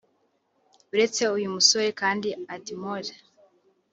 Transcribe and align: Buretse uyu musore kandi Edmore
Buretse 0.89 1.21
uyu 1.37 1.49
musore 1.55 1.87
kandi 2.01 2.27
Edmore 2.55 3.11